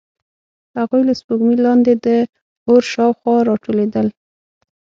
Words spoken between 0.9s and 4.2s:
له سپوږمۍ لاندې د اور شاوخوا راټولېدل.